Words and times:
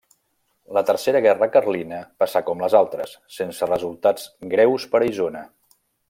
La 0.77 0.81
Tercera 0.87 1.19
guerra 1.25 1.47
carlina 1.57 1.99
passà 2.23 2.41
com 2.49 2.63
les 2.65 2.77
altres: 2.81 3.13
sense 3.39 3.69
resultats 3.73 4.25
greus 4.55 4.89
per 4.95 5.03
a 5.05 5.07
Isona. 5.15 5.45